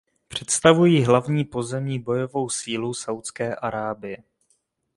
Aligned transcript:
Představují 0.27 1.03
hlavní 1.03 1.45
pozemní 1.45 1.99
bojovou 1.99 2.49
sílu 2.49 2.93
Saúdské 2.93 3.55
Arábie. 3.55 4.17